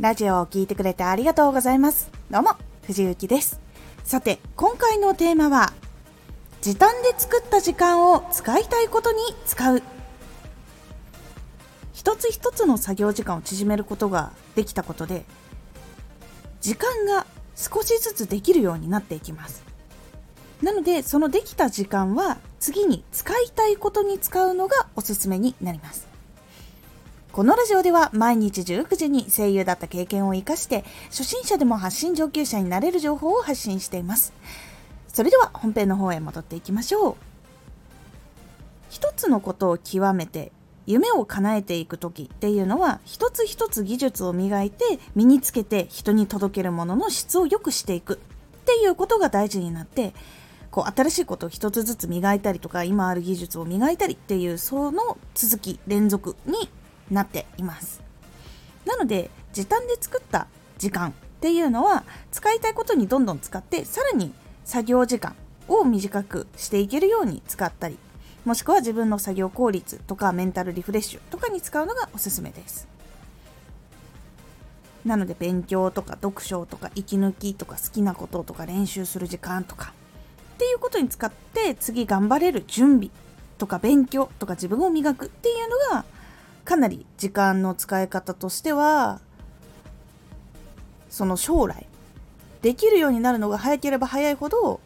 [0.00, 2.10] ラジオを聴いてくれてありがとうございます。
[2.30, 2.56] どうも、
[2.86, 3.60] 藤幸です。
[4.02, 5.74] さて、今回のテーマは、
[6.62, 9.82] 時短で作った時間を使いたいことに使う。
[11.92, 15.26] 一つ一つの作業時間を縮めることができたことで、
[16.62, 19.62] 時間が少しずつできるようになっていきます。
[20.62, 26.09] なので、そのできた時間は次に使いたいことに使うのがおすすめになります。
[27.32, 34.32] このラジオでは毎日19時に声優だった経験を活かして初心者でも発信上級者になれる情報を発信しています。
[35.06, 37.16] それでは本編の方へ戻っていきましょう。
[38.88, 40.50] 一つのことを極めて
[40.86, 48.16] 夢を叶えていく時っていうのは一つ一つ技術を磨いて身につけて人に届けるものの質を良くしていくっ
[48.64, 50.14] ていうことが大事になって
[50.72, 56.68] こう新しいことを一つずつ磨いたりとか今ある技術を磨いたりっていうその続き連続に
[57.10, 58.00] なっています。
[58.86, 60.46] なので時短で作った
[60.78, 64.32] 時間っていうのは使いたいことにどんどん使ってさらに
[64.64, 65.34] 作業時間
[65.68, 67.98] を短くしていけるように使ったり
[68.44, 72.88] もしくは自分の作業効率とかメンタルリフレッシュとかに使うのがおすすめです。
[75.04, 79.94] なので勉強とか読書とか息抜きとか好きなこととか練習する時間とか
[80.54, 83.10] っていうことに使って次頑張れる準備
[83.56, 86.04] とか勉強とか自分を磨くっていうのが
[86.70, 89.20] かなり時間の使い方としては
[91.08, 91.88] その将来
[92.62, 94.78] できるようになるのが早ければ早いほど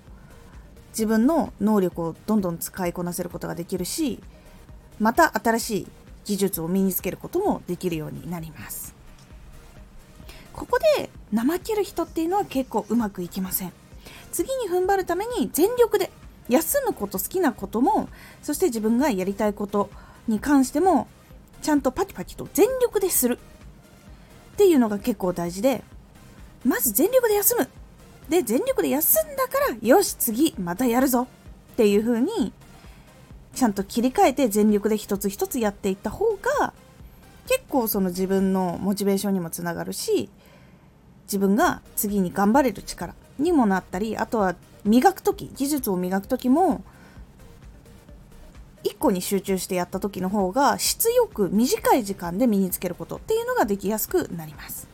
[0.93, 4.19] 自分の能力をどんどん使いこなせることができるし
[4.99, 5.87] また新しい
[6.25, 8.95] 技術を身につけることもできるようになります。
[10.55, 13.75] ここで怠ける人っていうのは結構うまくいきません。
[14.33, 16.11] 次に踏ん張るために全力で
[16.49, 18.09] 休むこと好きなことも
[18.43, 19.91] そして自分がやりたいこと
[20.27, 21.09] に関しても
[21.65, 23.39] ちゃんとパキパキと全力でする。
[24.53, 25.83] っていうのが結構大事で
[26.63, 27.69] まず全力で休む。
[28.29, 31.27] で全力で休んだからよし次またやるぞ。
[31.73, 32.53] っていう風に
[33.55, 36.75] ちゃんと切り替えて全力で一つ一つやっていった方が
[37.47, 40.29] 結構その自分のモチベーションにもつながるし
[41.25, 46.85] 自分が次に頑張れる力にもなったりあとは磨く時技術を磨く時も
[48.85, 54.89] 1個に集中してやった時の方が質よく短い時間で身につけることっていうのができやすくなります。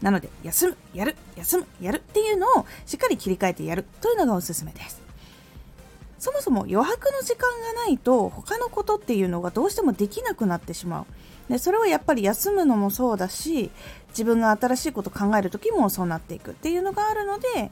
[0.00, 5.00] なので休むやる休むやるっていうのをしっかり切り替えてやるというのがおすすめです。
[6.18, 11.06] そもそも余白の時間がないと他のことっていうのがどうしてもできなくなってしまう。
[11.52, 13.70] でそれはやっぱり休むのもそうだし
[14.08, 17.70] 自分が新しいこと考える時もそうなっていくっていうのがあるので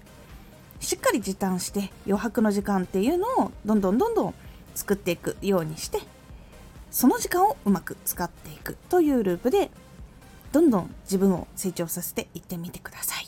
[0.81, 4.35] しっかり時短して余白の時間っていうのをどんどんどんどん
[4.75, 6.01] 作っていくようにして
[6.91, 9.71] その時間をうまく使っていくというループで
[10.53, 13.27] どんどん自分を成長させていってみてください。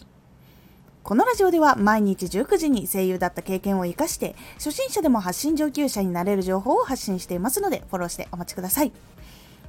[1.03, 8.93] このラジオでは毎日19時に声優だった経験を生かして初心者でも発信上級者になれる情報を発信していますのでフォローしてお待ちください。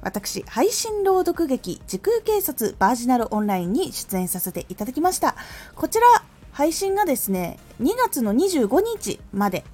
[0.00, 5.36] 私配信朗読劇時空警察バージナルオンラインに出演させていただきました。
[5.74, 6.06] こちら
[6.52, 9.64] 配信がですね2月の25日まで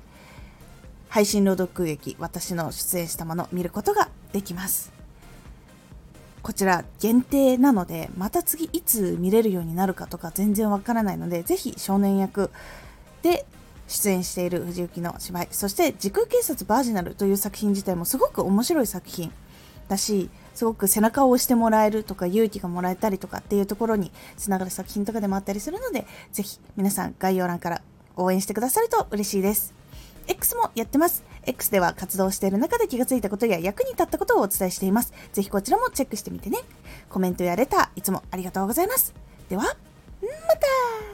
[1.15, 4.93] 配信朗読劇私の出演したものを見ることができます。
[6.43, 12.51] こちら限定なのでまた次いつ見れるようになるかとか全然わからないのでぜひ少年役
[13.23, 13.47] で
[13.87, 19.31] 出演している藤幸の芝居そして時空警察バージナルという作品自体もすごく面白い作品
[19.87, 27.83] だしすごく背中を押してもらえるとか勇気がもらえたりとかっていうところにつながる作品とかでもあったりするのでぜひ皆さん概要欄から
[28.17, 29.84] 応援してくださると嬉しいです。
[30.29, 31.25] X もやってます。
[31.47, 35.13] X では活動している中で気がついたことや役に立ったことをお伝えしています。
[35.33, 36.59] ぜひこちらもチェックしてみてね。
[37.09, 39.15] コメントやレター、いつもありがとうございます。
[39.49, 41.14] では、また